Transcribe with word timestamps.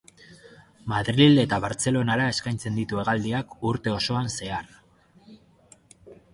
Madril 0.93 1.41
eta 1.43 1.59
Bartzelonara 1.65 2.25
eskaintzen 2.37 2.81
ditu 2.81 3.03
hegaldiak 3.03 3.55
urte 3.75 3.95
osoan 4.01 4.33
zehar. 4.35 4.75